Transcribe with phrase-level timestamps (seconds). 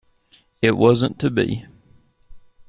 [0.63, 1.67] It wasn't to be.